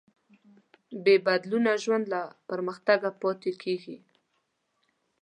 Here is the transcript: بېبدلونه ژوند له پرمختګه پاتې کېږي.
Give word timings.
بېبدلونه 1.03 1.71
ژوند 1.83 2.05
له 2.13 2.21
پرمختګه 2.49 3.09
پاتې 3.21 3.51
کېږي. 3.63 3.97